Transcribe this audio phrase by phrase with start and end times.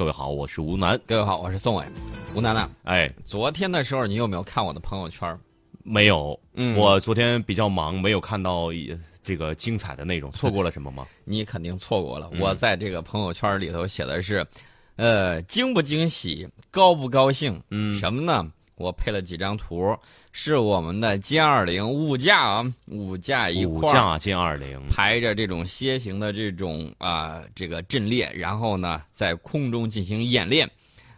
[0.00, 0.98] 各位好，我是吴楠。
[1.06, 1.84] 各位好，我是宋伟。
[2.34, 5.38] 吴楠楠，哎，昨天的时候你有没有看我的朋友圈？
[5.82, 11.06] 没有，嗯我昨天比较忙，没有看到一这个精彩的内容， 错过了什么吗？
[11.26, 12.30] 你肯定错过了。
[12.32, 14.42] 嗯我在这个朋友圈里头写的是，
[14.96, 17.62] 呃，惊不惊喜，高不高兴？
[17.68, 18.50] 嗯什么呢？
[18.80, 19.94] 我配了几张图，
[20.32, 30.68] 是我们的歼二零五架啊，五架一五架歼二零，排着这种楔形的这种啊、这个阵列，然后呢在空中进行演练。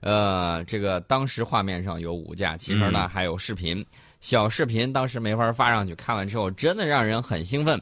[0.00, 3.86] 呃，这个当时画面上有五架，其实呢、嗯还有视频，
[4.20, 7.80] 小视频当时没法发上去，看完之后真的让人很兴奋。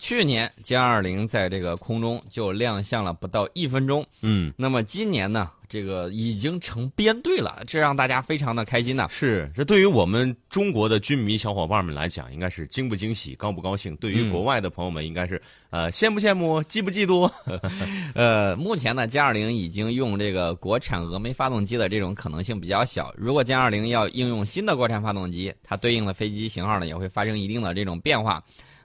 [0.00, 17.30] 去年歼二零在这个空中就亮相了不到一分钟，嗯，那么今年呢，这个已经成编队了，这让大家非常的开心呐、是这对于我们中国的军迷小伙伴们来讲，应该是惊不惊喜，高不高兴；对于嗯国外的朋友们，应该是呃羡不羡慕，嫉不嫉妒。
[18.16, 23.12] 呃，目前呢，歼二零已经用这个国产峨眉发动机的这种可能性比较小。
[23.18, 28.42] 如果歼二零要应用新的国产发动机，它对应的飞机型号呢也会发生一定的这种变化。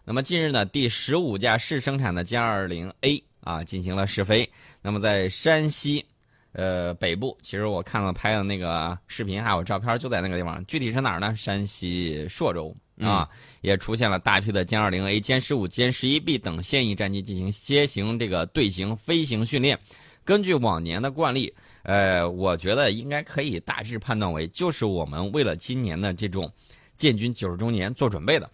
[0.07, 4.47] 那么近日呢，第十五架试生产的歼二零 A 啊进行了试飞。
[4.79, 6.05] 那么在山西，
[6.51, 10.63] 呃北部，其实我看了拍的那个视频还有照片，就在那个地方。
[10.67, 11.35] 具体是哪儿呢？
[11.35, 13.27] 山西朔州啊，
[13.61, 19.79] 也出现了大批的歼二零 A、歼十五、歼十一 B 等现役战机进行楔形这个队形飞行训练。
[20.23, 26.51] 根据往年的惯例，呃，我觉得应该可以大致判断为，就是我们为了今年的这种
[26.95, 28.47] 建军九十周年做准备的。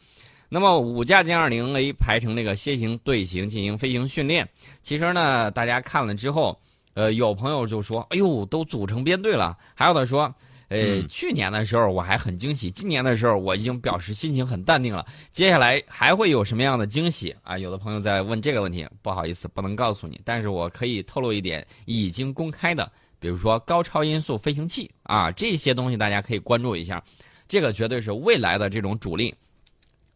[0.53, 4.45] 那么五架歼二零 A 排成这个楔形队形进行飞行训练，
[4.81, 6.59] 其实呢，大家看了之后，
[6.93, 10.23] 呃，有朋友就说：“哎呦，都组成编队了。”还有的说
[10.67, 15.05] ：“呃，嗯去年的时候我还很惊喜，今年的时候我已经表示心情很淡定了。
[15.31, 27.01] 接下来还会有什么样的惊喜啊？”有的朋友在问这个问题，不好意思，不能告诉你，但是我可以透露一点已经公开的，比如说高超音速飞行器啊，这些东西大家可以关注一下，
[27.47, 29.33] 这个绝对是未来的这种主力。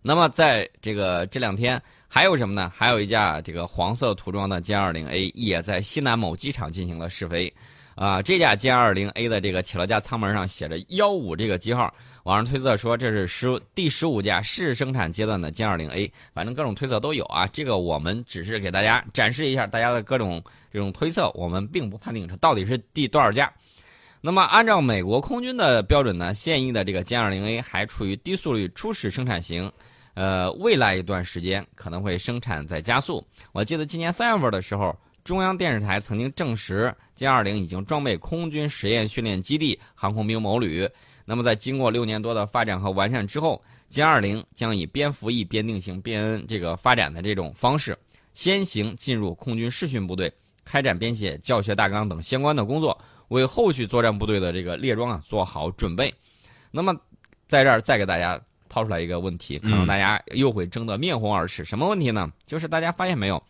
[0.07, 2.71] 那么在这个这两天还有什么呢？
[2.75, 7.51] 还有一架这个黄色涂装的歼二零 A 也在西南某机场进行了试飞。
[7.95, 17.47] 啊、这架歼二零 A 的这个起落架舱门上写着幺五这个机号，网上推测说这是十第十五架试生产阶段的歼二零 A，反正各种推测都有啊。
[17.47, 20.39] 这个我们只是给大家展示一下大家的各种
[20.71, 23.51] 这种推测，我们并不判定这到底是第多少架。
[24.21, 29.71] 那么，按照美国空军的标准呢，现役的这个歼二零 A 还处于低速率初始生产型，
[30.15, 33.25] 呃，未来一段时间可能会生产在加速。
[33.51, 40.89] 我记得今年三月份的时候，中央电视台曾经证实歼二零已经装备空军实验训练基地航空兵某旅。
[41.25, 47.97] 那么，在经过六年多的发展和完善之后，歼二零将以边服役边定型边这个发展的这种方式，
[48.33, 50.31] 先行进入空军试训部队，
[50.63, 52.95] 开展编写教学大纲等相关的工作，
[53.29, 56.13] 为后续作战部队的这个列装啊做好准备。
[56.69, 56.95] 那么，
[57.47, 58.39] 在这儿再给大家
[58.75, 61.63] 抛出来一个问题，可能嗯大家又会争得面红耳赤。
[61.63, 62.29] 什么问题呢？
[62.45, 63.41] 就是大家发现没有，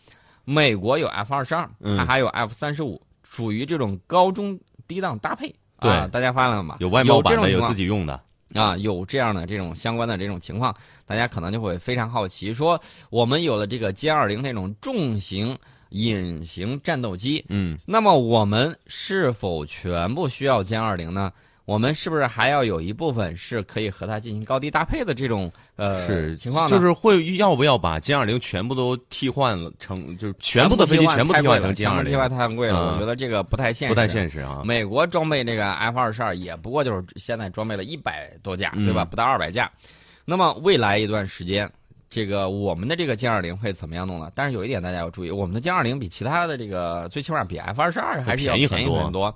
[0.44, 5.50] 美国有 F 二十二，嗯它还有 F 三十五，属于这种高中低档搭配。
[5.78, 6.78] 啊，对大家发现了吗？
[6.80, 8.22] 有外贸版的，有这种自己用的。
[8.54, 10.72] 啊，有这样的这种相关的这种情况，
[11.08, 15.58] 大家可能就会非常好奇，说我们有了这个歼二零这种重型
[15.90, 21.34] 隐形战斗机，嗯，那么我们是否全部需要歼二零呢？
[21.66, 26.76] 我们是不是还要有一部分是可以和它进行高低搭配的这种呃是情况呢？
[26.76, 34.62] 就是会要不要把歼二零全部都替换了成，就是全部的飞机全部替换成歼二零替，换太贵了，嗯我觉得这个不太现实，不太现实啊。
[34.64, 39.04] 美国装备这个 F 二十二也不过就是现在装备了一百多架，嗯对吧？
[39.04, 39.70] 不到二百架。
[40.24, 41.68] 那么未来一段时间，
[42.12, 44.32] 这个我们的这个歼二零会怎么样弄呢？
[44.36, 49.36] 但是有一点大家要注意，我们的歼二零比其他的这个最起码比 F 二十二还是要便宜便宜很多很多。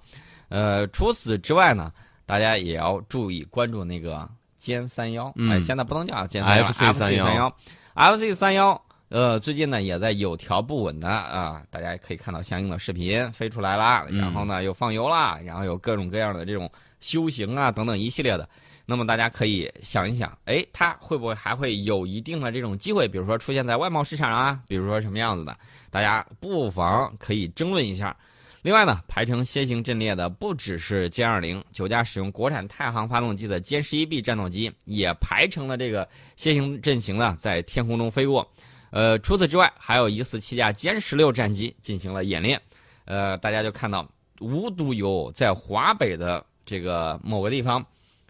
[0.50, 1.92] 呃，除此之外呢，
[2.30, 4.30] 大家也要注意关注那个
[4.62, 7.58] 歼三幺，嗯哎，现在不能叫歼三幺 FC 三幺
[7.96, 8.80] ，FC 三幺。
[9.08, 16.72] 呃，最近呢也在有条不紊的啊，大家可以看到相应的视频飞出来啦，嗯然后呢又放油啦，然后有各种各样的这种
[17.02, 18.48] 修行啊等等一系列的。
[18.86, 25.58] 那么大家可以想一想，哎，它会不会还会有一定的这种机会，比如说出现在外贸市场啊，比如说什么样子的，
[25.90, 28.16] 大家不妨可以争论一下。
[28.62, 36.06] 另外呢，排成楔形阵列的不只是歼二零，九架使用国产太行发动机的歼十一 B 战斗机也排成了这个
[36.38, 38.46] 楔形阵型呢，在天空中飞过。
[38.92, 42.60] 呃，除此之外，还有一四七架歼十六战机进行了演练。
[43.06, 44.06] 呃，大家就看到，
[44.40, 47.86] 无独有偶在华北的这个某个地方，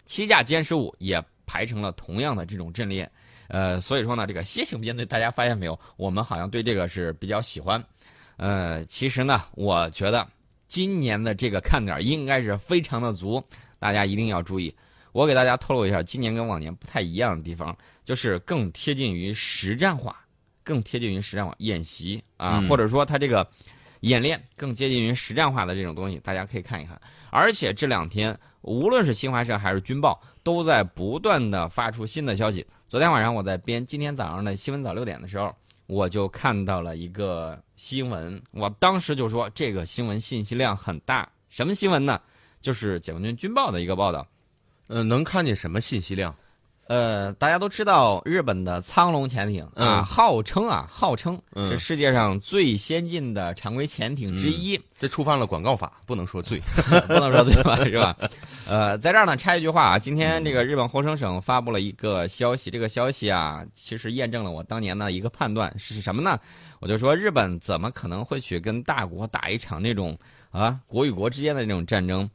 [0.05, 3.09] 七架歼十五也排成了同样的这种阵列。
[3.47, 5.79] 呃，所以说呢，这个楔形编队，大家发现没有？
[5.97, 7.83] 我们好像对这个是比较喜欢。
[8.39, 10.25] 呃，其实呢，我觉得
[10.69, 13.43] 今年的这个看点应该是非常的足，
[13.79, 14.73] 大家一定要注意。
[15.11, 20.17] 我给大家透露一下，今年跟往年不太一样的地方，就是更贴近于实战化，
[20.63, 23.45] 更贴近于实战化演习啊，嗯或者说它这个
[24.01, 26.99] 演练更接近于实战化的这种东西，大家可以看一看。
[27.31, 32.65] 而且这两天，无论是新华社还是军报，都在不断的发出新的消息。
[32.87, 35.53] 昨天晚上我在编今天早上的新闻早六点的时候，
[35.89, 41.27] 我就看到了一个新闻，我当时就说这个新闻信息量很大。
[41.49, 42.21] 什么新闻呢？
[42.61, 44.25] 就是解放军军报的一个报道。
[44.87, 46.35] 呃，能看见什么信息量？
[46.85, 56.61] 呃，大家都知道日本的苍龙潜艇啊，嗯号称啊，号称嗯是世界上最先进的常规潜艇之一，这触犯了广告法，不能说罪。
[57.07, 57.75] 不能说罪吧？
[57.83, 58.15] 是吧？
[58.69, 66.39] 呃，在这儿呢插一句话啊，今天这个日本厚生省发布了一个消息，这个消息啊，其实验证了我当年的一个判断是什么呢？
[66.79, 70.15] 我就说日本怎么可能会去跟大国打一场那种
[70.51, 72.29] 啊国与国之间的这种战争？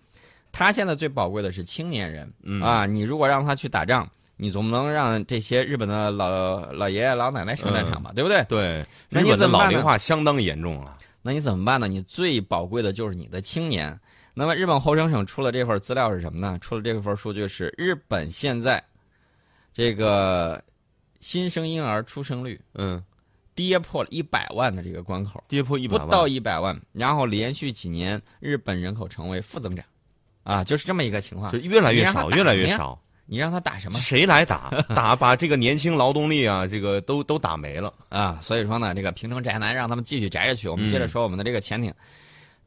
[0.51, 8.45] 他现在最宝贵的是青年人，嗯啊，你如果让他去打仗，你总不能让这些日本的老老爷爷老奶奶上战场吧，对不对？
[8.49, 10.97] 对，那你日本的怎么办呢老龄化相当严重了。
[11.23, 11.87] 那你怎么办呢？
[11.87, 13.97] 你最宝贵的就是你的青年。
[14.35, 16.59] 那么日本厚生省出了这份资料是什么呢？
[16.61, 18.83] 出了这份数据是日本现在
[19.73, 20.63] 这个
[21.21, 23.03] 新生婴儿出生率嗯，
[23.55, 26.27] 跌破了一百万的这个关口，跌破一百不到。
[26.27, 29.85] 一百万，然后连续几年日本人口成为负增长，
[30.43, 31.59] 啊，就是这么一个情况就。
[31.59, 33.01] 越来越少，越来越少。
[33.27, 34.69] 你让他打什么谁来打？
[34.95, 37.95] 打把这个年轻劳动力啊，这个都都打没了。
[38.09, 38.39] 啊？
[38.43, 40.69] 所以说呢，这个平成宅男让他们继续宅着去。
[40.69, 41.95] 我们嗯接着说我们的这个潜艇。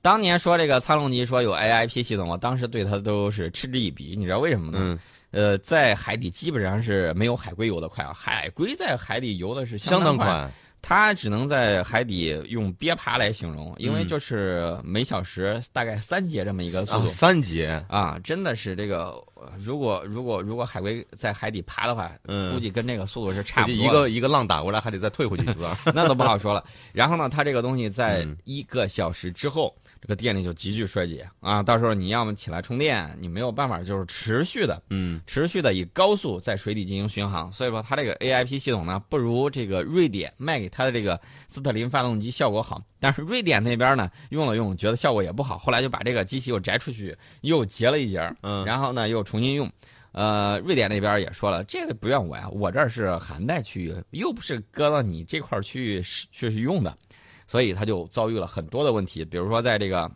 [0.08, 4.16] 当年说这个苍龙级说有 AIP 系统，我当时对它都是嗤之以鼻。
[4.16, 4.80] 你知道为什么呢？
[4.82, 5.00] 嗯，
[5.32, 10.50] 呃，在海底基本上是没有海龟游得快啊，海龟在海底游的是当相当，快。
[10.82, 17.08] 它只能在海底用憋爬来形容，因为嗯就是每小时大概三节这么一个速啊，度。
[17.10, 17.84] 三节。
[17.90, 23.76] 啊，真的是这个，呃如果如果如果海龟在海底爬的话，嗯估计跟这个速度是差不多。
[23.76, 25.66] 一个一个浪打过来，还得再退回去一次。
[25.94, 26.64] 那都不好说了。
[26.94, 31.62] 然后呢，它这个东西在嗯一个小时之后，这个电力就急剧衰竭啊。
[31.62, 37.52] 到时候你要么起来充电，你没有办法就是持续的、嗯持续的以高速在水底进行巡航。
[37.52, 42.82] 所以说，它这个 AIP 系统呢，不如这个瑞典卖给它的这个斯特林发动机效果好。
[43.00, 49.72] 但是瑞典那边呢，用了用，觉得效果也不好，后来就把这个机器又摘出去，又截了一截，嗯，然后呢又重新用。
[50.14, 56.98] 呃，瑞典那边也说了，这个不怨我呀，我这儿是寒带区域，又不是搁到你这块儿区域是去是用的，
[57.46, 60.10] 所以它就遭遇了很多的问题，比如说在这个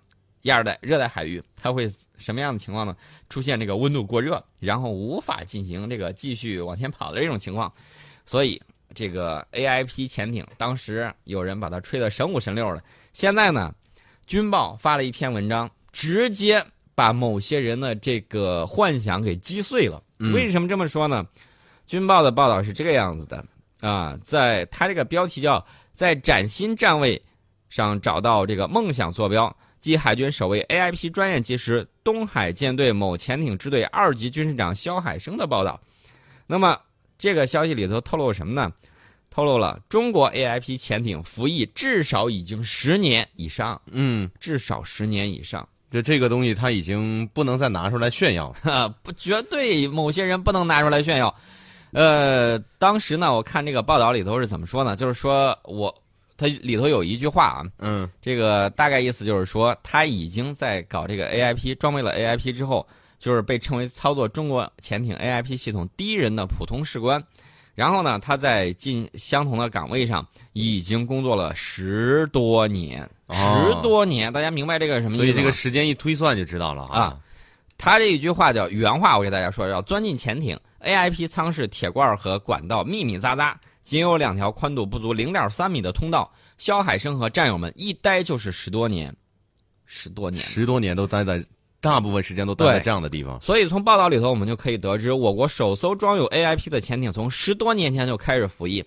[0.44, 1.88] 亚热带、热带海域，它会
[2.18, 2.96] 什么样的情况呢？
[3.30, 7.72] 出现这个温度过热，然后无法进行这个继续往前跑的这种情况，
[8.26, 8.60] 所以
[8.94, 12.84] 这个 AIP 潜艇当时有人把它吹得神五神六的，
[13.14, 13.74] 现在呢，
[14.26, 20.02] 军报发了一篇文章，直接把某些人的这个幻想给击碎了。
[20.20, 21.26] 嗯为什么这么说呢？
[21.88, 23.44] 军报的报道是这个样子的
[23.82, 27.22] 啊，在它这个标题叫“在崭新站位
[27.70, 35.82] 上找到这个梦想坐标”，即海军首位 AIP 专业技师东海舰队某潜艇支队二级军事长肖海生的报道。
[36.46, 36.80] 那么
[37.22, 38.74] 这个消息里头透露什么呢？
[39.30, 45.66] 透露了中国 AIP 潜艇服役至少已经十年以上，嗯，至少十年以上。
[45.92, 48.56] 这这个东西它已经不能再拿出来炫耀了。
[48.64, 51.34] 哈， 不绝对，某些人不能拿出来炫耀。
[51.92, 54.96] 呃，当时呢，我看这个报道里头是怎么说呢？
[54.96, 55.94] 就是说我，
[56.36, 62.86] 它里头有一句话啊，嗯这个大概意思就是说，他已经在搞这个 AIP 装备了 AIP 之后，
[63.22, 67.24] 就是被称为操作中国潜艇 AIP 系统第一人的普通士官。
[67.76, 75.24] 然后呢，他在进相同的岗位上已经工作了十多年，哦十多年，大家明白这个什么意思？
[75.24, 77.18] 所以这个时间一推算就知道了啊。
[77.78, 86.32] 他这一句话叫原话，我给大家说，要钻进潜艇，AIP 舱室铁罐和管道密密匝匝，仅有两条宽度不足零点三米的通道。
[86.58, 89.16] 肖海生和战友们一待就是十多年，
[89.86, 90.44] 十多年。
[90.44, 91.44] 十多年都待在，
[91.82, 93.38] 大部分时间都待在这样的地方。
[93.42, 98.86] 所以从报道里头，我们就可以得知，我国首艘装有 AIP 的潜艇从十多年前就开始服役。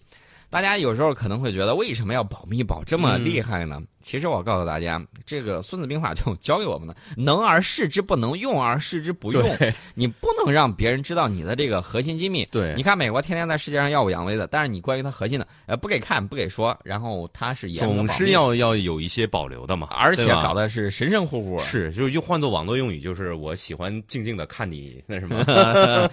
[0.54, 3.82] 大家有时候可能会觉得，为什么要保密保这么厉害呢？
[4.00, 9.42] 其实我告诉大家，这个《孙子兵法》就教给我们的：能而示之不能，用而示之不用。
[9.96, 12.46] 你不能让别人知道你的这个核心机密。
[12.52, 21.58] 对你看美国天天在世界上耀武扬威的，但是你关于它核心的，呃，不给看，不给说，然后它是严总是要要有一些保留的嘛，而且搞的是神神乎乎。
[21.58, 25.44] 是，就就换做网络用语，就是我喜欢静静的看你那什么。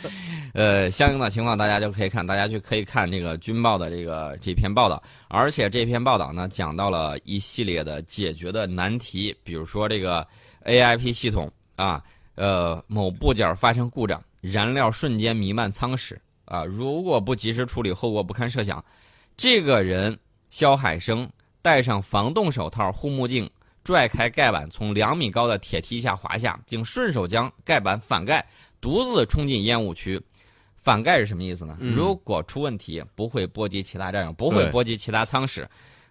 [0.53, 10.27] 呃，相应的情况大家就可以看，大家就可以看这个军报的这个这篇报道，而且这篇报道呢讲到了一系列的解决的难题，比如说这个
[10.65, 12.03] AIP 系统啊，
[12.36, 18.84] 呃，某部件发生故障，燃料瞬间弥漫舱室啊，如果不及时处理，后果不堪设想。
[19.38, 20.17] 这个人
[20.50, 21.27] 肖海生
[21.62, 23.50] 戴上防冻手套、护目镜，
[23.84, 28.46] 拽开盖板，从两米高的铁梯下滑下，并顺手将盖板反盖，
[28.81, 30.22] 独自冲进烟雾区。
[30.81, 31.77] 反盖是什么意思呢？
[31.79, 35.67] 嗯如果出问题，不会波及其他战友，不会波及其他舱室。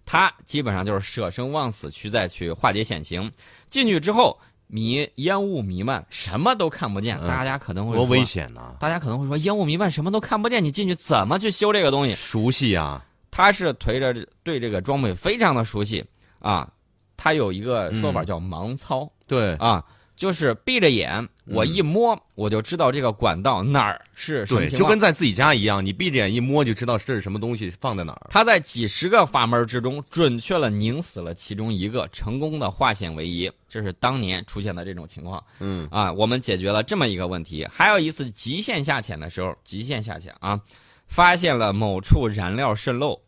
[0.06, 3.30] 他基本上就是舍生忘死去再去化解险情。
[3.68, 4.36] 进去之后，
[4.66, 7.18] 迷烟雾弥漫，什么都看不见。
[7.20, 8.74] 嗯大家可能会说，多危险呐！
[8.80, 12.14] 大家可能会说，烟雾弥漫，什么都看不见，你进去怎么去修这个东西？
[12.14, 16.04] 熟悉啊，他是推着对这个装备非常的熟悉
[16.38, 16.72] 啊。
[17.16, 19.84] 他有一个说法嗯叫盲操、对啊，
[20.20, 25.00] 就是闭着眼，我一摸、我就知道这个管道哪儿是什么对，情况就跟。
[25.00, 28.26] 在自己家一样，你闭着眼一摸就知道这是什么东西放在哪儿。
[28.28, 33.50] 他在几十个阀门之中，准确了拧死了其中一个，成功的化险为夷。
[33.66, 36.12] 这是当年出现的这种情况嗯啊。
[36.12, 37.66] 我们解决了这么一个问题。
[37.72, 40.60] 还有一次极限下潜的时候，极限下潜啊，
[41.08, 43.18] 发现了某处燃料渗漏，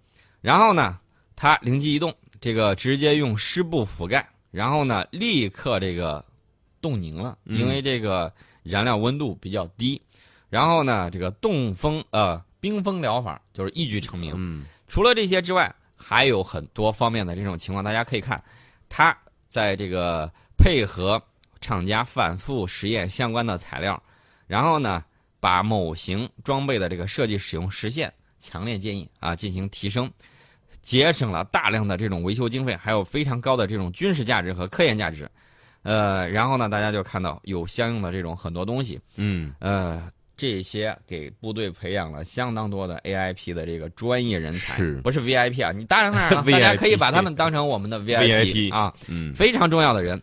[0.42, 0.98] 然后呢，
[1.34, 6.22] 他灵机一动，这个直接用湿布覆盖，然后呢，立刻这个
[6.82, 8.30] 冻凝了，嗯因为这个
[8.62, 9.98] 燃料温度比较低，
[10.50, 14.34] 然后呢，这个冻风呃冰封疗法就是一举成名。
[14.36, 18.42] 嗯除了这些之外，还有很多方面的这种情况，大家可以看，
[18.90, 19.16] 它
[19.48, 21.22] 在这个配合
[21.62, 24.02] 厂家反复实验相关的材料，
[24.46, 25.02] 然后呢，
[25.40, 30.10] 把某型装备的这个设计使用实现，强烈建议啊进行提升，
[30.82, 35.30] 节省了大量的这种维修经费，还有非常高的这种军事价值和科研价值。
[35.82, 45.72] 呃，然后呢，大家就看到有相应的这种很多东西，嗯，呃，这些给部队培养了相当多的 AIP 的这个专业人才，是不是 VIP 啊？
[45.72, 50.20] 你当然当然了， 大家可以把他们当成我们的 VIP 啊，嗯非常重要的人。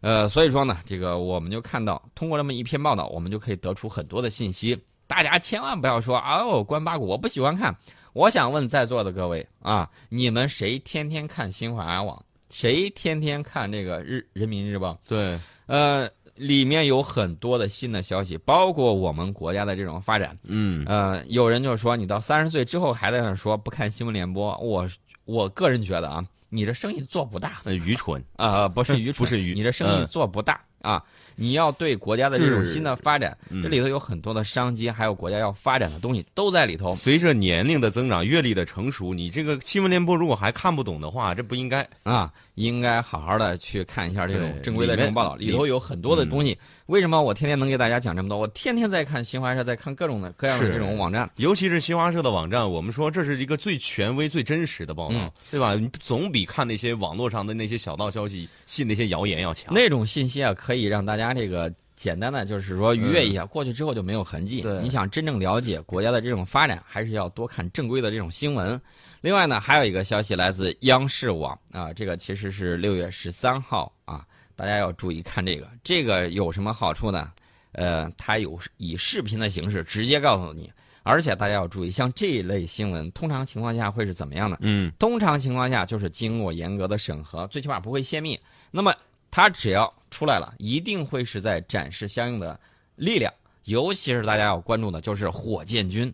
[0.00, 4.78] 呃，所以说呢，这个我们就看到，通过这么一篇报道，我们就可以得出很多的信息。
[5.08, 7.74] 大家千万不要说啊，我关八股，我不喜欢看。
[8.12, 12.22] 我想问在座的各位啊，你们谁天天看新华网？
[12.50, 14.98] 谁天天看这个日人民日报？
[15.06, 20.38] 对，呃，里面有很多的新的消息，包括我们国家的这种发展。
[20.44, 20.84] 嗯。
[20.86, 24.88] 呃，有人就说你到三十岁之后还在那说不看新闻联播，我
[25.24, 27.60] 我个人觉得啊，你这生意做不大。
[27.64, 30.06] 很愚蠢，啊、不是愚蠢， 不是愚你这生意嗯。
[30.06, 31.02] 做不大、啊。
[31.40, 36.92] 你要对国家的这种新的发展，嗯这里头有很多的商机，还有国家要发展的东西都在里头。
[36.92, 41.88] 随着年龄的增长、阅历的成熟，你这个新闻联播如果还看不懂的话，这不应该。
[42.02, 46.58] 啊，应该好好的去看一下这种正规的这种报道，里头有很多的东西。
[46.86, 48.36] 为什么我天天能给大家讲这么多？
[48.36, 51.30] 我天天在看新华社，在看各种的各样的这种网站。
[51.36, 55.74] 尤其是新华社的网站，我们说这是一个最权威、最真实的报道，嗯对吧？
[55.74, 59.72] 你总比看那些网络上的那些小道消息、信那些谣言要强。
[59.72, 64.64] 那种信息啊，可以让大家这个简单的就是说愉悦一下，过去之后就没有痕迹。
[64.80, 68.80] 你想真正了解国家的这种发展，还是要多看正规的这种新闻。
[69.20, 74.24] 另外呢，还有一个消息来自央视网啊，这个其实是六月十三号啊，
[74.54, 75.68] 大家要注意看这个。
[75.82, 77.32] 这个有什么好处呢？
[77.72, 84.56] 呃，它有以视频的形式直接告诉你，而且大家要注意，像这一类新闻，通常情况下会是怎么样的？
[84.60, 88.38] 嗯，通常情况下就是经过严格的审核，最起码不会泄密。
[88.70, 88.94] 那么
[89.30, 92.58] 它只要出来了，一定会是在展示相应的
[92.96, 93.32] 力量，
[93.64, 96.12] 尤其是大家要关注的就是火箭军。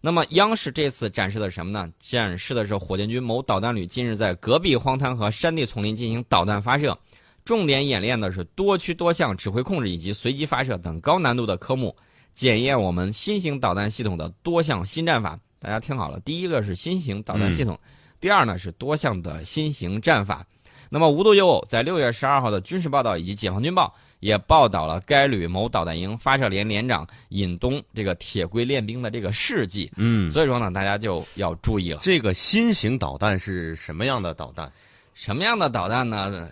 [0.00, 1.92] 那么央视这次展示的什么呢？
[1.98, 6.98] 展示的是火箭军某导弹旅近日在戈壁荒滩和山地丛林进行导弹发射，
[7.44, 11.94] 重点演练的是多区多项指挥控制以及随机发射等高难度的科目，
[12.34, 15.38] 检验我们新型导弹系统的多项新战法。
[15.58, 17.78] 大家听好了，第一个是新型导弹系统，
[18.18, 20.46] 第二呢是多项的新型战法。
[20.90, 29.90] 那么无独有偶，在六月十二号的军事报道以及解放军报也报道了该旅某导弹营发射连连长尹东这个铁龟练兵的这个事迹。
[29.96, 32.00] 嗯，所以说呢，大家就要注意了。
[32.02, 34.70] 这个新型导弹是什么样的导弹
[35.14, 36.48] 什么样的导弹呢？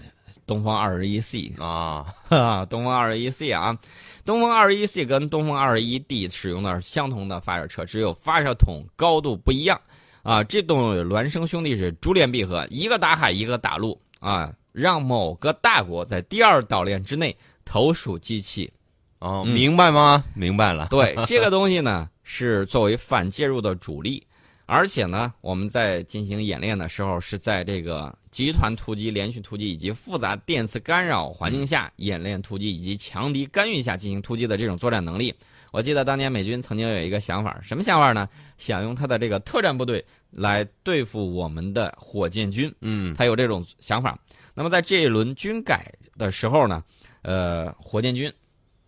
[0.47, 2.07] 东风二十一 C 啊？
[2.29, 3.77] 啊， 东风二十一 C 啊，
[4.25, 9.81] 东风二十一 C 跟东风二十一 D 使用的是相同的发射车，只有发射筒高度不一样
[10.23, 10.45] 啊。
[10.45, 18.73] 这对孪生兄弟是珠联璧合，一个打海，一个打陆啊，让某个大国在第二岛链之内投鼠忌器。
[19.21, 20.25] 哦，嗯明白吗？
[20.35, 20.87] 明白了。
[20.91, 24.25] 对这个东西呢，是作为反介入的主力，
[24.67, 35.35] 而且呢，我们在进行演练的时候是在这个集团突击、连续突击以及复杂电磁干扰环境下演练突击，以及强敌干预下进行突击的这种作战能力。
[35.73, 38.29] 我记得当年美军曾经有一个想法，什么想法呢？
[38.57, 42.75] 想用他的这个特战部队来对付我们的火箭军。
[42.81, 44.19] 嗯，他有这种想法。
[44.55, 46.83] 那么在这一轮军改的时候呢，
[47.23, 48.33] 呃，火箭军，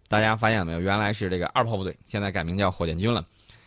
[0.08, 0.80] 大家发现了没有？
[0.80, 3.24] 原来是这个二炮部队，现在改名叫火箭军了。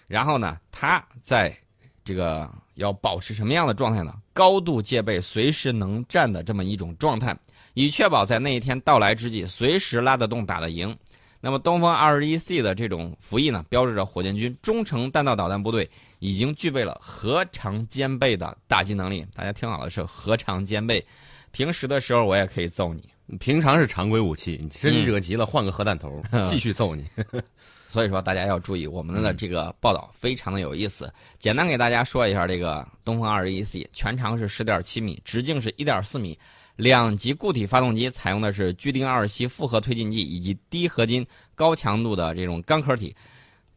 [0.07, 1.55] 然后呢，他在
[2.03, 4.13] 这个要保持什么样的状态呢？
[4.33, 7.37] 高度戒备，随时能战的这么一种状态，
[7.75, 10.95] 以确保在那一天到来之际，随时拉得动、打得赢。
[11.45, 19.25] 那么东风二十一 C 的这种服役呢，标志着火箭军中程弹道导弹部队已经具备了核常兼备的打击能力。
[19.35, 21.05] 大家听好了，是核常兼备。
[21.51, 23.03] 平时的时候我也可以揍你，
[23.39, 27.05] 平常是常规武器，你真惹急了，换个核弹头，继续揍你。
[27.89, 31.13] 所以说大家要注意，我们的这个报道非常的有意思。
[31.37, 36.39] 简单给大家说一下，这个东风二十一 C 全长是十点七米，直径是一点四米。
[36.75, 43.15] 两级固体发动机采用的是聚丁二烯复合推进剂以及低合金高强度的这种钢壳体，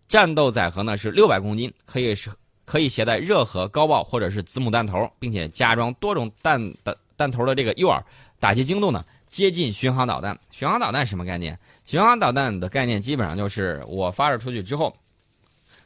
[0.08, 2.30] 战斗载荷呢是六百公斤，可以是
[2.64, 8.02] 可以携带热核、高爆或者是子母弹头，并且加装多种弹的弹头的这个诱饵，
[8.40, 10.38] 打击精度呢接近巡航导弹。
[10.50, 11.58] 巡航导弹什么概念？
[11.84, 14.94] 巡航导弹的概念基本上就是我发射出去之后，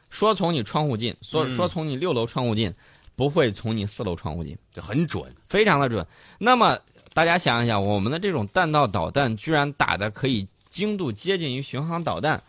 [0.09, 2.73] 说从你窗户进，说说从你六楼窗户进，
[3.21, 6.03] 不会从你四楼窗户进，这很准，非常的准。
[6.39, 6.75] 那么
[7.13, 12.41] 大家想一想，我们的这种弹道导弹居然打的可以精度接近于巡航导弹，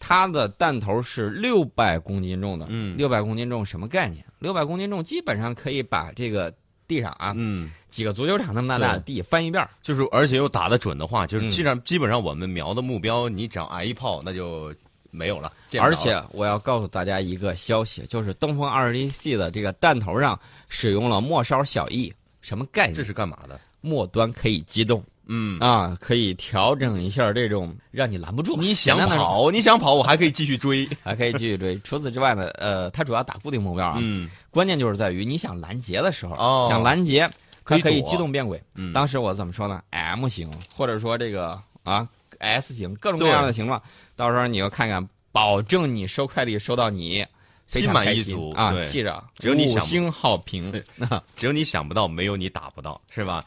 [0.00, 2.64] 它的弹头是六百公斤重的。
[2.70, 4.24] 嗯六百公斤重什么概念？
[4.38, 6.50] 六百公斤重基本上可以把这个
[6.88, 9.68] 地上啊嗯，几个足球场那么大的地翻一遍。
[9.82, 14.74] 就是而且又打得准的话，就是既然基本上我们瞄的目标，你只要挨一炮，那就
[15.16, 15.52] 没有了。
[15.80, 22.94] 而且我要告诉大家一个消息，就是东风二十一系的这个弹头上使用了末梢小翼，什么概念？
[22.94, 23.58] 这是干嘛的？
[23.80, 28.56] 末端可以机动嗯，啊，可以调整一下这种让你拦不住。
[28.56, 30.88] 你想跑，你想跑，我还可以继续追。
[31.02, 31.78] 还可以继续追。
[31.80, 37.28] 除此之外呢，呃，它主要打固定目标啊，嗯，关键就是在于你想拦截的时候，哦想拦截，
[37.64, 38.62] 它可以机动变轨。
[38.76, 42.08] 嗯当时我怎么说呢？M 型或者说这个啊
[42.38, 43.82] S 型，各种各样的形状，
[44.14, 47.26] 到时候你就看看，保证你收快递收到你。
[47.68, 48.72] 心满意足啊！
[48.72, 50.72] 对记着，只有你想五星好评。
[51.34, 53.44] 只有你想不到，没有你打不到，是吧？